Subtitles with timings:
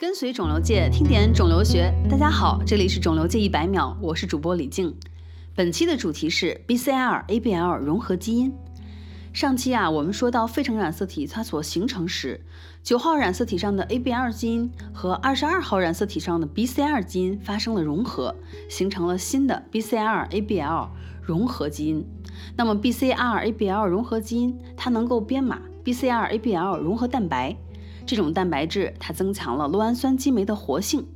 [0.00, 4.94] 跟随肿瘤界听点肿瘤学，大家好，这里是肿瘤界一百秒，我是主播李静。
[5.56, 8.54] 本期的主题是 BCR-ABL 融合基因。
[9.32, 12.40] 上期啊，我们说到费城染色体它所形成时，
[12.80, 18.36] 九号染色体上的 ABL 基因和二十二号染色体上的 BCR 基因发生了融合，
[18.68, 20.88] 形成了新的 BCR-ABL
[21.22, 22.06] 融合基因。
[22.56, 27.56] 那么 BCR-ABL 融合基因它能够编码 BCR-ABL 融合蛋白。
[28.08, 31.06] 这种蛋白质它增强了酪氨酸激酶的活性。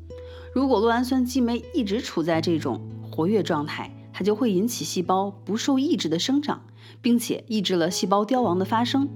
[0.52, 6.60] 如果酪氨酸激酶一直处在这种活跃状态，它就会引起细胞不受抑制的生长，
[7.00, 9.08] 并且抑制了细胞凋亡的发生。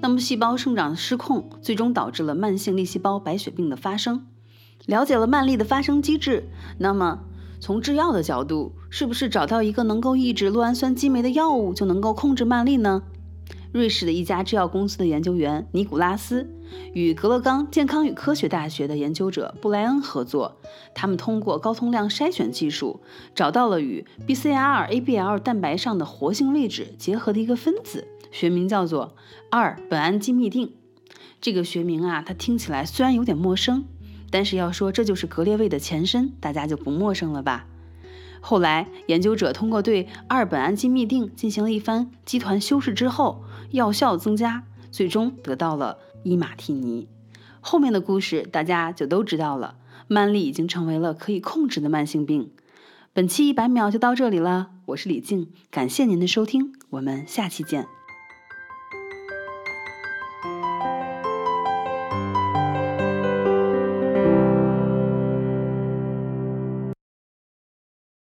[0.00, 4.26] 那么细胞生长失控，最终导致了慢性粒细胞白血病的发生。
[4.86, 7.20] 了解了慢粒的发生机制，那么
[7.60, 13.04] 从制药的角度，是不是找到一个能够抑制酪氨酸激酶的药物就能够控制慢粒呢？
[13.74, 16.48] 瑞士的一家制药公司的研究员尼古拉斯
[16.92, 20.60] 与格勒冈健康与科学大学的研究者布莱恩合作，
[20.94, 23.00] 他们通过高通量筛选技术，
[23.34, 29.16] 找到了与 BCR ABL 蛋白上的活性位置结合的一个分子，学名叫做
[29.50, 30.70] 二苯胺基嘧啶。
[31.40, 33.86] 这个学名啊，它听起来虽然有点陌生，
[34.30, 37.66] 但是要说这就是格列卫的前身，大家就不陌生了吧？
[38.46, 47.08] 后来，研究者通过对二苯氨基嘧啶进行了一番基团修饰之后，药效增加，最终得到了伊马替尼。
[47.62, 49.76] 后面的故事大家就都知道了，
[50.08, 52.50] 慢粒已经成为了可以控制的慢性病。
[53.14, 57.86] 本期一百秒就到这里了，我是李静，感谢您的收听，我们下期见。